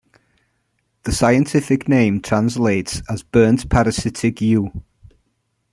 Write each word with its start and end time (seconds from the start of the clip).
The 1.03 1.11
scientific 1.11 1.87
name 1.87 2.21
translates 2.21 3.03
as 3.07 3.21
Burnt 3.21 3.69
Parasitic 3.69 4.41
Yew. 4.41 4.81